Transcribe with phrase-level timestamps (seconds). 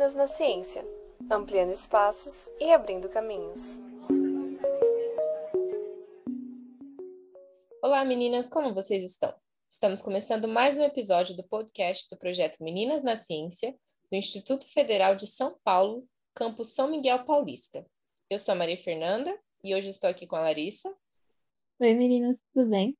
[0.00, 0.82] Meninas na Ciência,
[1.30, 3.78] ampliando espaços e abrindo caminhos.
[7.82, 9.34] Olá meninas, como vocês estão?
[9.68, 13.76] Estamos começando mais um episódio do podcast do projeto Meninas na Ciência,
[14.10, 16.00] do Instituto Federal de São Paulo,
[16.34, 17.86] campus São Miguel Paulista.
[18.30, 20.88] Eu sou a Maria Fernanda e hoje estou aqui com a Larissa.
[21.78, 22.96] Oi meninas, tudo bem?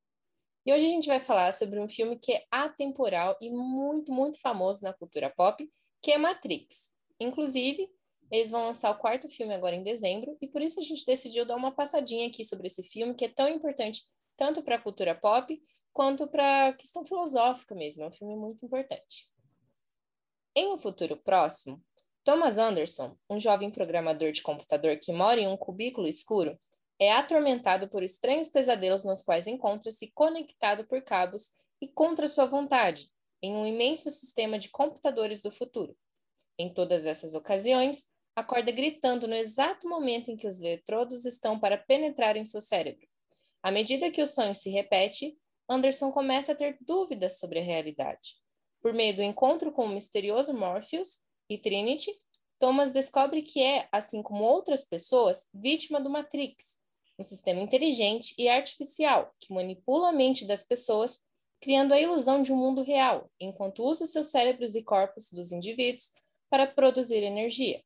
[0.66, 4.38] E hoje a gente vai falar sobre um filme que é atemporal e muito, muito
[4.42, 5.66] famoso na cultura pop,
[6.02, 6.94] que é Matrix.
[7.18, 7.88] Inclusive,
[8.30, 11.44] eles vão lançar o quarto filme agora em dezembro, e por isso a gente decidiu
[11.44, 14.02] dar uma passadinha aqui sobre esse filme, que é tão importante
[14.36, 15.60] tanto para a cultura pop
[15.92, 18.04] quanto para a questão filosófica mesmo.
[18.04, 19.28] É um filme muito importante.
[20.54, 21.82] Em um futuro próximo,
[22.24, 26.58] Thomas Anderson, um jovem programador de computador que mora em um cubículo escuro,
[26.98, 33.10] é atormentado por estranhos pesadelos nos quais encontra-se conectado por cabos e contra sua vontade,
[33.42, 35.96] em um imenso sistema de computadores do futuro.
[36.58, 41.78] Em todas essas ocasiões, acorda gritando no exato momento em que os eletrodos estão para
[41.78, 43.06] penetrar em seu cérebro.
[43.62, 45.36] À medida que o sonho se repete,
[45.68, 48.36] Anderson começa a ter dúvidas sobre a realidade.
[48.80, 52.10] Por meio do encontro com o misterioso Morpheus e Trinity,
[52.58, 56.78] Thomas descobre que é, assim como outras pessoas, vítima do Matrix,
[57.18, 61.22] um sistema inteligente e artificial que manipula a mente das pessoas,
[61.60, 65.52] criando a ilusão de um mundo real, enquanto usa os seus cérebros e corpos dos
[65.52, 66.12] indivíduos
[66.48, 67.82] para produzir energia.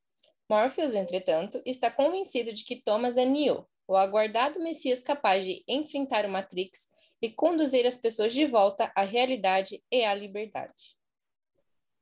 [0.49, 6.25] Morpheus, entretanto, está convencido de que Thomas é Neo, o aguardado Messias capaz de enfrentar
[6.25, 6.89] o Matrix
[7.21, 10.97] e conduzir as pessoas de volta à realidade e à liberdade.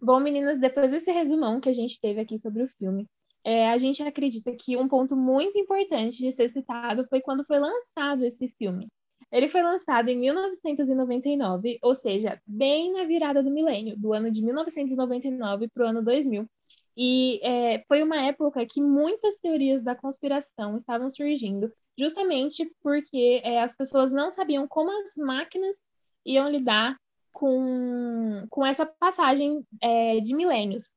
[0.00, 3.08] Bom, meninas, depois desse resumão que a gente teve aqui sobre o filme,
[3.44, 7.58] é, a gente acredita que um ponto muito importante de ser citado foi quando foi
[7.58, 8.88] lançado esse filme.
[9.32, 14.44] Ele foi lançado em 1999, ou seja, bem na virada do milênio, do ano de
[14.44, 16.46] 1999 para o ano 2000.
[16.94, 23.62] E é, foi uma época que muitas teorias da conspiração estavam surgindo, justamente porque é,
[23.62, 25.90] as pessoas não sabiam como as máquinas
[26.26, 26.96] iam lidar
[27.32, 30.94] com, com essa passagem é, de milênios.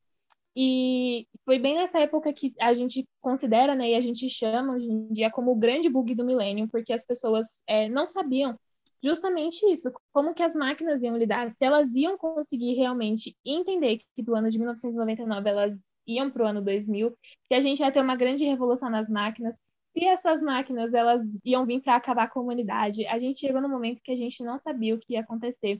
[0.56, 4.88] E foi bem nessa época que a gente considera, né, e a gente chama hoje
[4.90, 8.58] em dia como o grande bug do milênio, porque as pessoas é, não sabiam
[9.04, 14.24] justamente isso, como que as máquinas iam lidar, se elas iam conseguir realmente entender que
[14.24, 17.16] do ano de 1999 elas iam para o ano 2000,
[17.48, 19.60] se a gente ia ter uma grande revolução nas máquinas,
[19.94, 23.06] se essas máquinas elas iam vir para acabar com a humanidade.
[23.08, 25.80] A gente chegou no momento que a gente não sabia o que ia acontecer.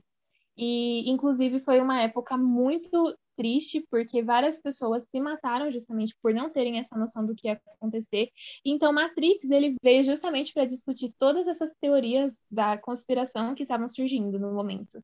[0.56, 6.50] E, inclusive, foi uma época muito triste, porque várias pessoas se mataram justamente por não
[6.50, 8.30] terem essa noção do que ia acontecer.
[8.64, 14.38] Então, Matrix, ele veio justamente para discutir todas essas teorias da conspiração que estavam surgindo
[14.38, 15.02] no momento.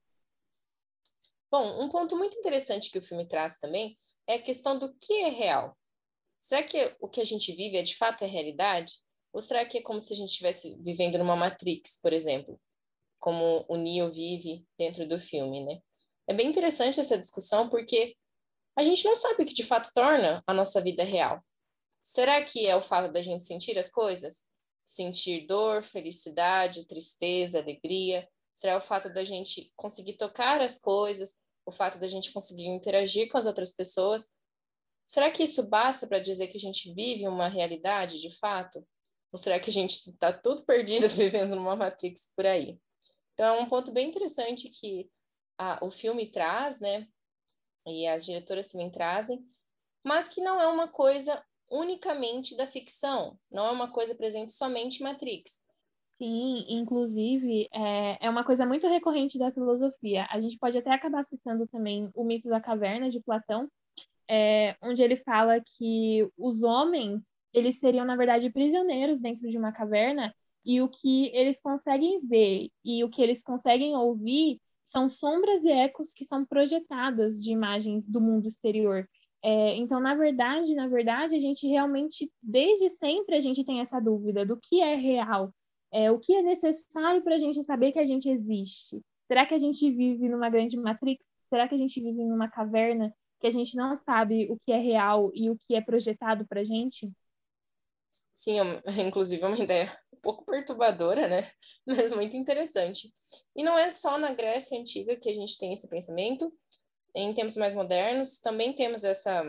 [1.51, 5.13] Bom, um ponto muito interessante que o filme traz também é a questão do que
[5.21, 5.77] é real.
[6.41, 8.95] Será que o que a gente vive é de fato a realidade?
[9.33, 12.59] Ou será que é como se a gente estivesse vivendo numa Matrix, por exemplo?
[13.23, 15.81] como o Neo vive dentro do filme, né?
[16.27, 18.17] É bem interessante essa discussão porque
[18.77, 21.45] a gente não sabe o que de fato torna a nossa vida real.
[22.03, 24.49] Será que é o fato da gente sentir as coisas?
[24.85, 28.29] Sentir dor, felicidade, tristeza, alegria?
[28.55, 31.37] Será o fato da gente conseguir tocar as coisas?
[31.65, 34.31] O fato da gente conseguir interagir com as outras pessoas?
[35.07, 38.85] Será que isso basta para dizer que a gente vive uma realidade de fato?
[39.31, 42.79] Ou será que a gente está tudo perdido vivendo numa Matrix por aí?
[43.35, 45.11] Então, é um ponto bem interessante que
[45.59, 47.07] a, o filme traz, né?
[47.87, 49.45] E as diretoras também trazem,
[50.05, 55.01] mas que não é uma coisa unicamente da ficção, não é uma coisa presente somente
[55.01, 55.63] em Matrix.
[56.13, 60.27] Sim, inclusive, é, é uma coisa muito recorrente da filosofia.
[60.31, 63.69] A gente pode até acabar citando também o mito da caverna de Platão,
[64.29, 69.73] é, onde ele fala que os homens eles seriam, na verdade, prisioneiros dentro de uma
[69.73, 75.65] caverna e o que eles conseguem ver e o que eles conseguem ouvir são sombras
[75.65, 79.09] e ecos que são projetadas de imagens do mundo exterior.
[79.43, 84.01] É, então, na verdade, na verdade, a gente realmente, desde sempre, a gente tem essa
[84.01, 85.53] dúvida do que é real,
[85.91, 89.01] é, o que é necessário para a gente saber que a gente existe.
[89.27, 91.27] Será que a gente vive numa grande matrix?
[91.49, 94.79] Será que a gente vive numa caverna que a gente não sabe o que é
[94.79, 97.11] real e o que é projetado para a gente?
[98.35, 98.57] Sim,
[99.07, 101.51] inclusive é uma ideia um pouco perturbadora, né?
[101.87, 103.13] Mas muito interessante.
[103.55, 106.53] E não é só na Grécia Antiga que a gente tem esse pensamento.
[107.15, 109.45] Em tempos mais modernos, também temos essa,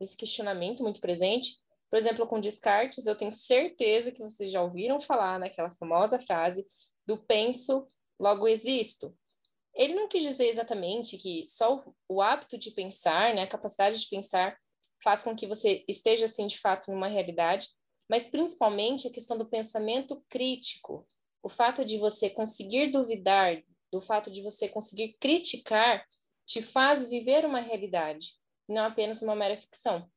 [0.00, 1.56] esse questionamento muito presente.
[1.90, 6.66] Por exemplo, com Descartes, eu tenho certeza que vocês já ouviram falar naquela famosa frase
[7.06, 7.86] do penso,
[8.20, 9.16] logo existo.
[9.74, 14.08] Ele não quis dizer exatamente que só o hábito de pensar, né, a capacidade de
[14.08, 14.58] pensar,
[15.02, 17.68] faz com que você esteja, assim, de fato, numa realidade,
[18.08, 21.06] mas principalmente a questão do pensamento crítico.
[21.42, 23.62] O fato de você conseguir duvidar,
[23.92, 26.04] do fato de você conseguir criticar,
[26.46, 28.34] te faz viver uma realidade,
[28.68, 30.10] não apenas uma mera ficção.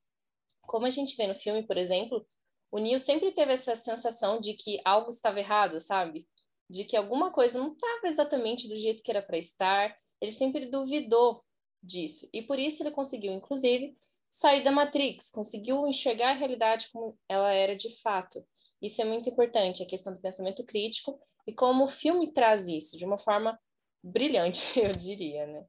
[0.61, 2.25] Como a gente vê no filme, por exemplo,
[2.71, 6.25] o Neil sempre teve essa sensação de que algo estava errado, sabe?
[6.69, 9.93] De que alguma coisa não estava exatamente do jeito que era para estar.
[10.21, 11.43] Ele sempre duvidou
[11.83, 12.29] disso.
[12.33, 13.97] E por isso ele conseguiu, inclusive,
[14.31, 18.43] sair da Matrix, conseguiu enxergar a realidade como ela era de fato.
[18.81, 22.97] Isso é muito importante, a questão do pensamento crítico e como o filme traz isso
[22.97, 23.59] de uma forma
[24.01, 25.65] brilhante, eu diria, né?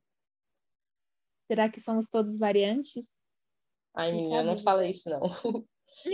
[1.49, 3.11] Será que somos todos variantes?
[3.95, 5.21] Ai, menina, não fala isso não.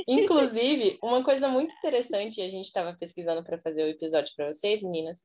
[0.08, 4.52] Inclusive, uma coisa muito interessante, e a gente estava pesquisando para fazer o episódio para
[4.52, 5.24] vocês, meninas,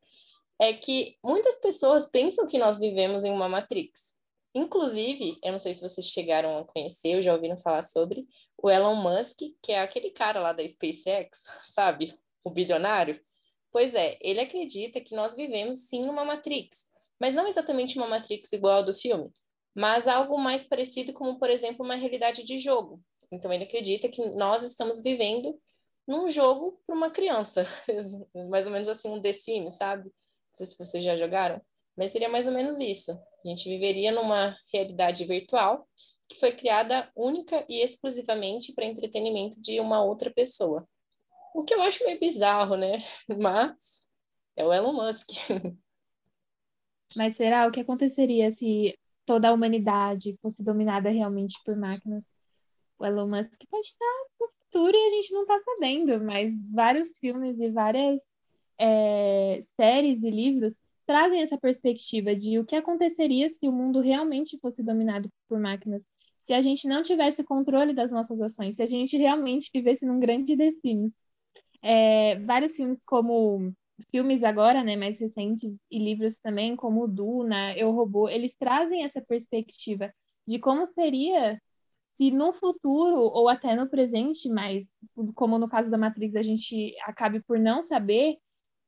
[0.60, 4.18] é que muitas pessoas pensam que nós vivemos em uma Matrix.
[4.56, 8.28] Inclusive, eu não sei se vocês chegaram a conhecer ou já ouviram falar sobre
[8.58, 12.14] o Elon Musk, que é aquele cara lá da SpaceX, sabe?
[12.44, 13.20] O bilionário.
[13.72, 18.54] Pois é, ele acredita que nós vivemos sim numa Matrix, mas não exatamente uma Matrix
[18.54, 19.32] igual ao do filme,
[19.74, 23.02] mas algo mais parecido como, por exemplo, uma realidade de jogo.
[23.32, 25.60] Então ele acredita que nós estamos vivendo
[26.08, 27.66] num jogo para uma criança,
[28.50, 30.04] mais ou menos assim um The Sims, sabe?
[30.04, 30.12] Não
[30.54, 31.60] sei se vocês já jogaram,
[31.98, 33.18] mas seria mais ou menos isso.
[33.44, 35.88] A gente viveria numa realidade virtual
[36.30, 40.88] que foi criada única e exclusivamente para entretenimento de uma outra pessoa.
[41.54, 43.04] O que eu acho meio bizarro, né?
[43.38, 44.08] Mas
[44.56, 45.30] é o Elon Musk.
[47.16, 52.28] Mas será o que aconteceria se toda a humanidade fosse dominada realmente por máquinas?
[52.98, 54.06] O Elon Musk pode estar
[54.40, 58.22] no futuro e a gente não está sabendo, mas vários filmes e várias
[58.80, 64.58] é, séries e livros trazem essa perspectiva de o que aconteceria se o mundo realmente
[64.60, 66.06] fosse dominado por máquinas,
[66.40, 70.20] se a gente não tivesse controle das nossas ações, se a gente realmente vivesse num
[70.20, 71.16] grande The Sims.
[71.82, 73.74] É, vários filmes como
[74.12, 79.22] filmes agora, né, mais recentes e livros também, como Duna, Eu Robô, eles trazem essa
[79.22, 80.14] perspectiva
[80.48, 81.62] de como seria
[81.92, 84.94] se no futuro ou até no presente, mas
[85.36, 88.38] como no caso da Matrix a gente acabe por não saber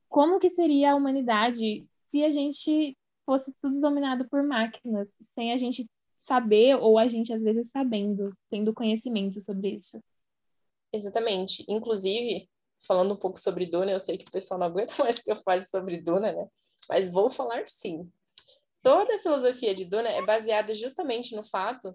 [0.08, 5.56] como que seria a humanidade se a gente fosse tudo dominado por máquinas, sem a
[5.56, 5.86] gente
[6.16, 10.02] saber, ou a gente às vezes sabendo, tendo conhecimento sobre isso.
[10.92, 11.64] Exatamente.
[11.68, 12.48] Inclusive,
[12.86, 15.36] falando um pouco sobre Duna, eu sei que o pessoal não aguenta mais que eu
[15.36, 16.48] fale sobre Duna, né?
[16.88, 18.10] Mas vou falar sim.
[18.82, 21.94] Toda a filosofia de Duna é baseada justamente no fato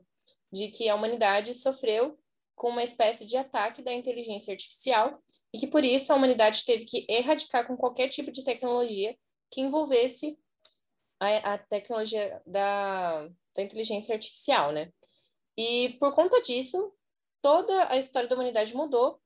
[0.52, 2.19] de que a humanidade sofreu
[2.54, 5.24] com uma espécie de ataque da inteligência artificial
[5.54, 9.16] e que por isso a humanidade teve que erradicar com qualquer tipo de tecnologia
[9.51, 10.39] que envolvesse
[11.19, 14.92] a, a tecnologia da, da inteligência artificial, né?
[15.57, 16.94] E por conta disso,
[17.42, 19.19] toda a história da humanidade mudou,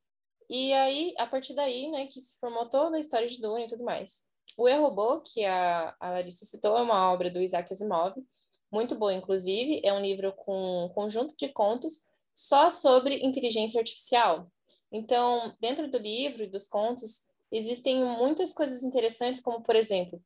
[0.49, 3.67] e aí, a partir daí, né, que se formou toda a história de Dune e
[3.67, 4.25] tudo mais.
[4.57, 8.15] O Eu Robô, que a, a Larissa citou, é uma obra do Isaac Asimov,
[8.71, 14.51] muito boa, inclusive, é um livro com um conjunto de contos só sobre inteligência artificial.
[14.91, 20.21] Então, dentro do livro e dos contos, existem muitas coisas interessantes, como, por exemplo,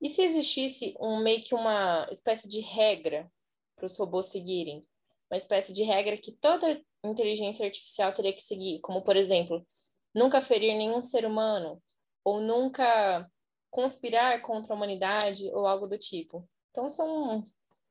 [0.00, 3.30] e se existisse um meio que uma espécie de regra
[3.76, 4.86] para os robôs seguirem?
[5.30, 9.66] Uma espécie de regra que toda inteligência artificial teria que seguir, como, por exemplo,
[10.14, 11.82] nunca ferir nenhum ser humano,
[12.22, 13.30] ou nunca
[13.70, 16.48] conspirar contra a humanidade, ou algo do tipo.
[16.70, 17.42] Então, são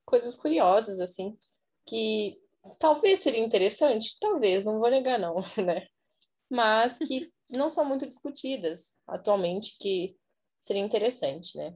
[0.06, 1.38] coisas curiosas, assim,
[1.86, 2.40] que
[2.80, 5.36] talvez seria interessante, talvez, não vou negar, não,
[5.66, 5.88] né?
[6.54, 10.16] Mas que não são muito discutidas atualmente, que
[10.62, 11.76] seria interessante, né?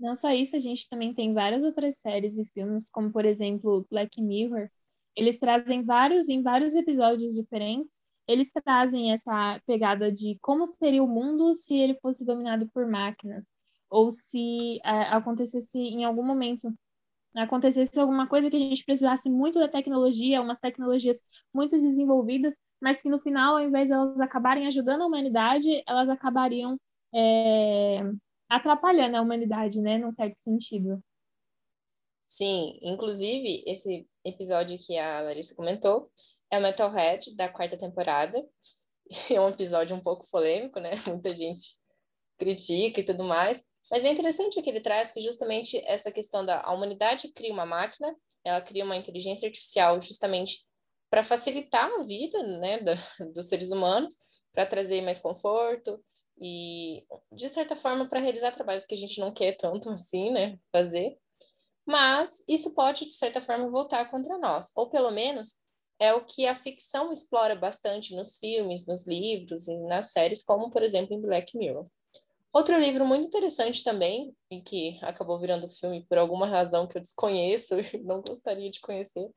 [0.00, 3.86] Não só isso, a gente também tem várias outras séries e filmes, como por exemplo
[3.88, 4.68] Black Mirror.
[5.14, 11.06] Eles trazem vários, em vários episódios diferentes, eles trazem essa pegada de como seria o
[11.06, 13.46] mundo se ele fosse dominado por máquinas,
[13.88, 16.74] ou se é, acontecesse em algum momento
[17.34, 21.18] acontecesse alguma coisa que a gente precisasse muito da tecnologia, umas tecnologias
[21.52, 26.08] muito desenvolvidas, mas que no final, ao invés de elas acabarem ajudando a humanidade, elas
[26.08, 26.78] acabariam
[27.14, 28.00] é,
[28.48, 31.02] atrapalhando a humanidade, né, num certo sentido.
[32.26, 36.10] Sim, inclusive esse episódio que a Larissa comentou
[36.50, 38.38] é o Metalhead da quarta temporada.
[39.30, 40.92] É um episódio um pouco polêmico, né?
[41.06, 41.76] Muita gente
[42.38, 43.64] critica e tudo mais.
[43.90, 47.66] Mas é interessante o que ele traz, que justamente essa questão da humanidade cria uma
[47.66, 48.14] máquina,
[48.44, 50.64] ela cria uma inteligência artificial justamente
[51.10, 52.94] para facilitar a vida né, da,
[53.34, 54.16] dos seres humanos,
[54.52, 56.02] para trazer mais conforto
[56.40, 60.58] e, de certa forma, para realizar trabalhos que a gente não quer tanto assim, né,
[60.72, 61.16] fazer.
[61.86, 65.62] mas isso pode, de certa forma, voltar contra nós, ou pelo menos
[65.98, 70.70] é o que a ficção explora bastante nos filmes, nos livros e nas séries, como,
[70.70, 71.86] por exemplo, em Black Mirror.
[72.54, 77.02] Outro livro muito interessante também, e que acabou virando filme por alguma razão que eu
[77.02, 79.28] desconheço e não gostaria de conhecer,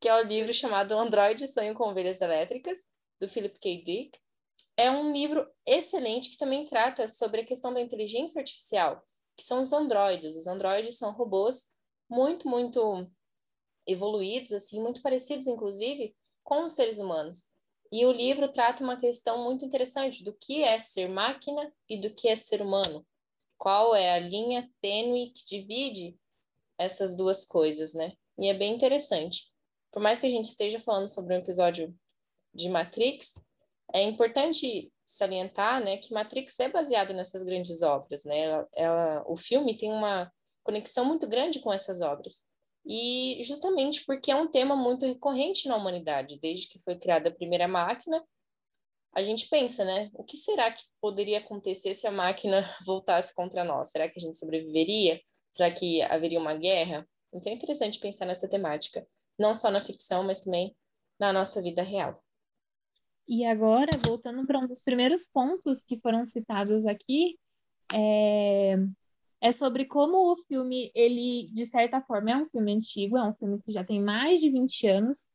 [0.00, 2.86] que é o livro chamado Android Sonho com Ovelhas Elétricas,
[3.20, 3.82] do Philip K.
[3.82, 4.18] Dick.
[4.78, 9.04] É um livro excelente que também trata sobre a questão da inteligência artificial,
[9.36, 10.34] que são os androides.
[10.34, 11.70] Os androides são robôs
[12.08, 13.10] muito, muito
[13.86, 17.44] evoluídos, assim, muito parecidos, inclusive, com os seres humanos.
[17.92, 22.12] E o livro trata uma questão muito interessante do que é ser máquina e do
[22.14, 23.06] que é ser humano.
[23.56, 26.18] Qual é a linha tênue que divide
[26.78, 28.12] essas duas coisas, né?
[28.38, 29.52] E é bem interessante.
[29.92, 31.94] Por mais que a gente esteja falando sobre um episódio
[32.52, 33.40] de Matrix,
[33.92, 38.40] é importante salientar, né, que Matrix é baseado nessas grandes obras, né?
[38.40, 42.44] Ela, ela, o filme tem uma conexão muito grande com essas obras.
[42.86, 47.34] E justamente porque é um tema muito recorrente na humanidade, desde que foi criada a
[47.34, 48.22] primeira máquina,
[49.14, 50.10] a gente pensa, né?
[50.12, 53.90] O que será que poderia acontecer se a máquina voltasse contra nós?
[53.90, 55.20] Será que a gente sobreviveria?
[55.52, 57.08] Será que haveria uma guerra?
[57.32, 59.06] Então é interessante pensar nessa temática,
[59.38, 60.76] não só na ficção, mas também
[61.18, 62.20] na nossa vida real.
[63.26, 67.38] E agora, voltando para um dos primeiros pontos que foram citados aqui,
[67.92, 68.76] é,
[69.44, 73.34] é sobre como o filme, ele, de certa forma, é um filme antigo, é um
[73.34, 75.28] filme que já tem mais de 20 anos,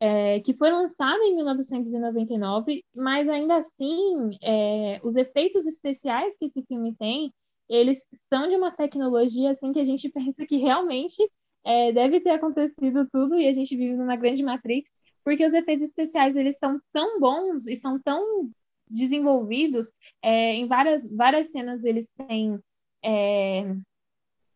[0.00, 6.60] é, que foi lançado em 1999, mas ainda assim, é, os efeitos especiais que esse
[6.64, 7.32] filme tem,
[7.68, 11.22] eles são de uma tecnologia assim que a gente pensa que realmente
[11.64, 14.90] é, deve ter acontecido tudo e a gente vive numa grande Matrix,
[15.22, 18.50] porque os efeitos especiais eles são tão bons e são tão
[18.90, 22.60] desenvolvidos é, em várias várias cenas eles têm
[23.04, 23.64] é,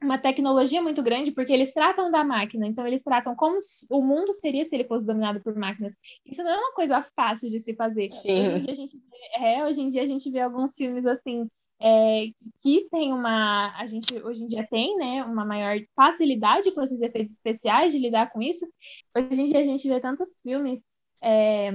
[0.03, 3.59] uma tecnologia muito grande, porque eles tratam da máquina, então eles tratam como
[3.91, 5.95] o mundo seria se ele fosse dominado por máquinas.
[6.25, 8.11] Isso não é uma coisa fácil de se fazer.
[8.11, 8.43] Sim.
[8.43, 11.07] Hoje em dia a gente vê, é, hoje em dia a gente vê alguns filmes
[11.07, 11.49] assim
[11.81, 12.29] é,
[12.62, 17.03] que tem uma a gente hoje em dia tem né uma maior facilidade com esses
[17.03, 18.67] efeitos especiais de lidar com isso
[19.15, 20.83] hoje em dia a gente vê tantos filmes
[21.23, 21.73] é,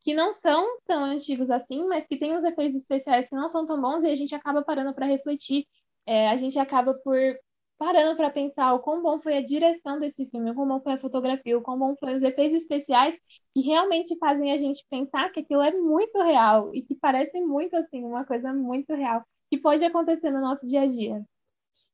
[0.00, 3.66] que não são tão antigos assim mas que têm os efeitos especiais que não são
[3.66, 5.66] tão bons e a gente acaba parando para refletir
[6.08, 7.18] é, a gente acaba por
[7.76, 10.94] parando para pensar o quão bom foi a direção desse filme, o quão bom foi
[10.94, 13.14] a fotografia, o quão bom foi os efeitos especiais
[13.54, 17.76] que realmente fazem a gente pensar que aquilo é muito real e que parece muito
[17.76, 21.22] assim, uma coisa muito real que pode acontecer no nosso dia a dia.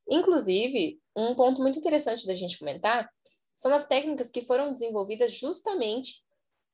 [0.09, 3.11] Inclusive, um ponto muito interessante da gente comentar
[3.57, 6.23] são as técnicas que foram desenvolvidas justamente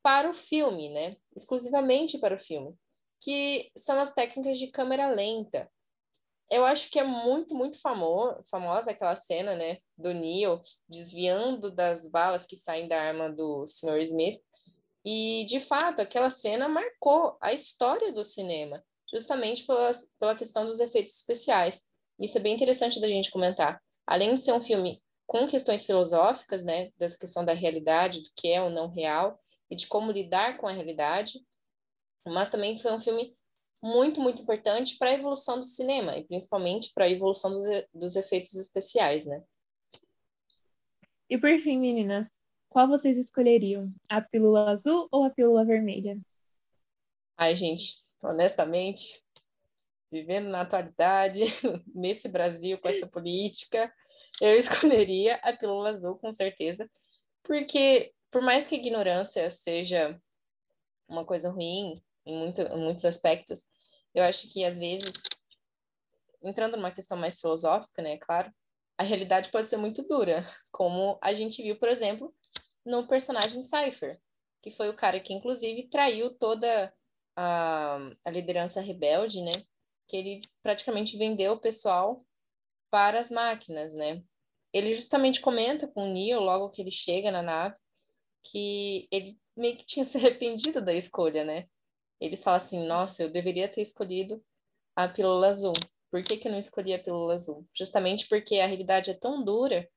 [0.03, 1.15] para o filme, né?
[1.35, 2.75] Exclusivamente para o filme,
[3.19, 5.69] que são as técnicas de câmera lenta,
[6.51, 12.11] eu acho que é muito, muito famo famosa aquela cena, né, do Neo desviando das
[12.11, 13.99] balas que saem da arma do Sr.
[14.01, 14.41] Smith.
[15.03, 20.81] E, de fato, aquela cena marcou a história do cinema, justamente pela, pela questão dos
[20.81, 21.83] efeitos especiais.
[22.19, 23.81] Isso é bem interessante da gente comentar.
[24.05, 28.49] Além de ser um filme com questões filosóficas, né, dessa questão da realidade, do que
[28.49, 29.39] é ou não real,
[29.69, 31.39] e de como lidar com a realidade,
[32.27, 33.35] mas também foi um filme
[33.81, 38.15] muito, muito importante para a evolução do cinema e principalmente para a evolução dos, dos
[38.15, 39.43] efeitos especiais, né?
[41.29, 42.27] E por fim, meninas,
[42.69, 43.91] qual vocês escolheriam?
[44.07, 46.19] A pílula azul ou a pílula vermelha?
[47.37, 49.23] Ai, gente, honestamente,
[50.11, 51.43] vivendo na atualidade,
[51.95, 53.91] nesse Brasil, com essa política,
[54.39, 56.89] eu escolheria a pílula azul, com certeza,
[57.43, 60.19] porque por mais que a ignorância seja
[61.07, 63.67] uma coisa ruim, em, muito, em muitos aspectos.
[64.13, 65.13] Eu acho que, às vezes,
[66.43, 68.51] entrando numa questão mais filosófica, né, claro,
[68.97, 72.33] a realidade pode ser muito dura, como a gente viu, por exemplo,
[72.85, 74.19] no personagem Cypher,
[74.61, 76.93] que foi o cara que, inclusive, traiu toda
[77.35, 79.53] a, a liderança rebelde, né?
[80.07, 82.25] Que ele praticamente vendeu o pessoal
[82.89, 84.23] para as máquinas, né?
[84.73, 87.75] Ele justamente comenta com o Neo, logo que ele chega na nave,
[88.43, 91.67] que ele meio que tinha se arrependido da escolha, né?
[92.21, 94.41] Ele fala assim: Nossa, eu deveria ter escolhido
[94.95, 95.73] a pílula azul.
[96.11, 97.67] Por que, que eu não escolhi a pílula azul?
[97.75, 99.89] Justamente porque a realidade é tão dura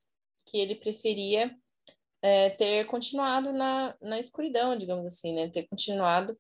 [0.47, 1.55] que ele preferia
[2.23, 5.51] é, ter continuado na, na escuridão, digamos assim, né?
[5.51, 6.39] Ter continuado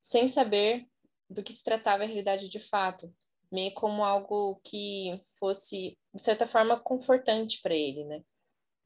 [0.00, 0.86] sem saber
[1.28, 3.12] do que se tratava a realidade de fato,
[3.50, 8.22] meio como algo que fosse, de certa forma, confortante para ele, né?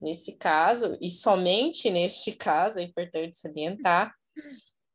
[0.00, 4.14] Nesse caso, e somente neste caso, é importante salientar,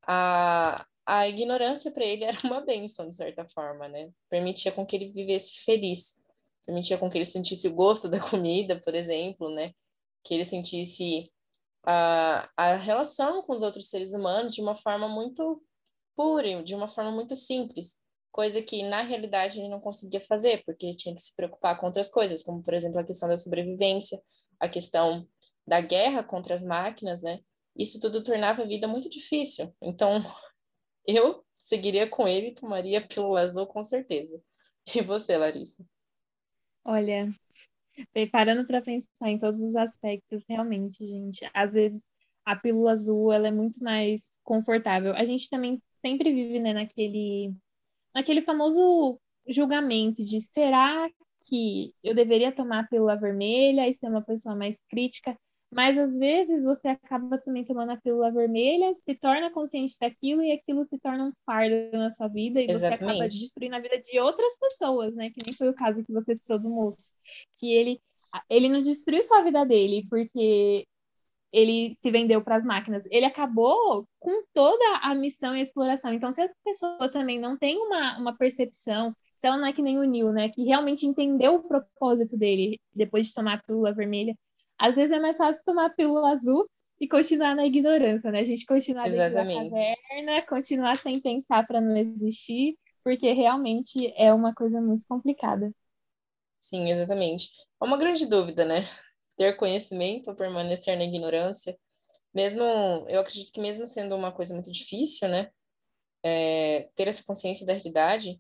[0.07, 4.11] a, a ignorância para ele era uma benção, de certa forma, né?
[4.29, 6.21] Permitia com que ele vivesse feliz,
[6.65, 9.73] permitia com que ele sentisse o gosto da comida, por exemplo, né?
[10.23, 11.31] que ele sentisse
[11.85, 15.61] a, a relação com os outros seres humanos de uma forma muito
[16.15, 17.99] pura, de uma forma muito simples,
[18.31, 21.87] coisa que na realidade ele não conseguia fazer, porque ele tinha que se preocupar com
[21.87, 24.19] outras coisas, como por exemplo a questão da sobrevivência,
[24.59, 25.27] a questão
[25.67, 27.39] da guerra contra as máquinas, né?
[27.75, 29.73] Isso tudo tornava a vida muito difícil.
[29.81, 30.23] Então,
[31.05, 34.41] eu seguiria com ele e tomaria pílula azul com certeza.
[34.95, 35.85] E você, Larissa?
[36.83, 37.29] Olha,
[38.31, 42.09] parando para pensar em todos os aspectos, realmente, gente, às vezes
[42.45, 45.13] a pílula azul ela é muito mais confortável.
[45.15, 47.53] A gente também sempre vive né, naquele,
[48.13, 51.09] naquele famoso julgamento de será
[51.45, 55.37] que eu deveria tomar a pílula vermelha e ser uma pessoa mais crítica?
[55.75, 60.51] Mas às vezes você acaba também tomando a pílula vermelha, se torna consciente daquilo e
[60.51, 62.99] aquilo se torna um fardo na sua vida e Exatamente.
[62.99, 65.29] você acaba destruindo a vida de outras pessoas, né?
[65.29, 67.11] Que nem foi o caso que você citou do moço,
[67.59, 68.01] que ele
[68.49, 70.87] ele não destruiu só a vida dele porque
[71.51, 73.05] ele se vendeu para as máquinas.
[73.11, 76.11] Ele acabou com toda a missão e a exploração.
[76.11, 79.81] Então, se a pessoa também não tem uma, uma percepção, se ela não é que
[79.81, 83.93] nem o Neil, né, que realmente entendeu o propósito dele depois de tomar a pílula
[83.93, 84.35] vermelha,
[84.83, 88.41] às vezes é mais fácil tomar a pílula azul e continuar na ignorância, né?
[88.41, 94.33] A gente continuar dentro da caverna, continuar sem pensar para não existir, porque realmente é
[94.33, 95.71] uma coisa muito complicada.
[96.59, 97.47] Sim, exatamente.
[97.81, 98.85] É uma grande dúvida, né?
[99.37, 101.77] Ter conhecimento ou permanecer na ignorância.
[102.33, 102.61] Mesmo,
[103.07, 105.49] eu acredito que mesmo sendo uma coisa muito difícil, né?
[106.25, 108.37] É, ter essa consciência da realidade,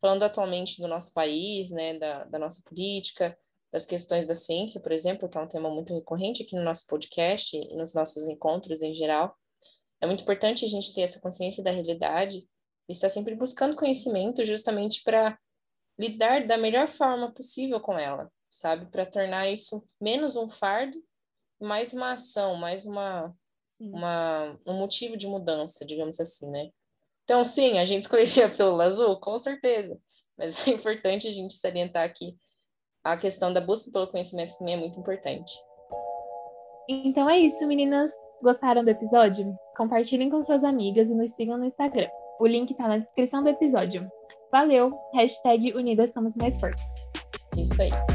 [0.00, 3.36] falando atualmente do nosso país, né, da, da nossa política,
[3.74, 6.86] das questões da ciência, por exemplo, que é um tema muito recorrente aqui no nosso
[6.86, 9.36] podcast e nos nossos encontros em geral.
[10.00, 12.48] É muito importante a gente ter essa consciência da realidade
[12.88, 15.36] e estar sempre buscando conhecimento justamente para
[15.98, 18.86] lidar da melhor forma possível com ela, sabe?
[18.92, 20.96] Para tornar isso menos um fardo,
[21.60, 23.34] mais uma ação, mais uma,
[23.80, 26.70] uma um motivo de mudança, digamos assim, né?
[27.24, 30.00] Então, sim, a gente escolheria a pílula azul, com certeza.
[30.38, 32.38] Mas é importante a gente salientar aqui
[33.04, 35.52] a questão da busca pelo conhecimento também é muito importante.
[36.88, 38.10] Então é isso, meninas.
[38.42, 39.56] Gostaram do episódio?
[39.76, 42.08] Compartilhem com suas amigas e nos sigam no Instagram.
[42.40, 44.10] O link está na descrição do episódio.
[44.50, 44.98] Valeu!
[45.14, 46.94] Hashtag Unidas Somos Mais Fortes.
[47.56, 48.13] Isso aí.